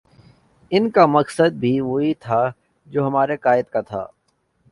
ان 0.71 0.89
کا 0.89 1.05
مقصد 1.05 1.59
بھی 1.59 1.79
وہی 1.79 2.13
تھا 2.19 2.41
جو 2.87 3.05
ہمارے 3.07 3.37
قاہد 3.37 3.69
کا 3.71 3.81
تھا 3.81 4.05